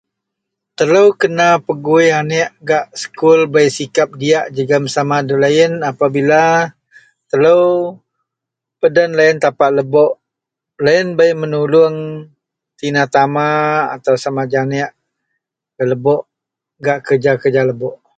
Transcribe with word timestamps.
telou 0.77 1.07
kena 1.21 1.47
pegui 1.67 2.05
aneak 2.19 2.49
gak 2.69 2.85
sekul 3.01 3.39
bei 3.53 3.67
sikap 3.77 4.09
diyak 4.21 4.45
jegum 4.55 4.85
sama 4.95 5.17
deloyien 5.27 5.73
apabila 5.91 6.43
telou 7.29 7.65
peden 8.81 9.11
tapak 9.43 9.69
lebok, 9.77 10.11
loyien 10.83 11.09
bei 11.19 11.31
menulung, 11.41 11.95
tina 12.79 13.03
tama 13.15 13.49
atau 13.95 14.13
sama 14.23 14.43
janek 14.53 14.91
gak 15.75 15.87
lebok 15.91 16.21
gak 16.85 16.99
kerja 17.07 17.31
kerja 17.41 17.61
lebok 17.69 17.95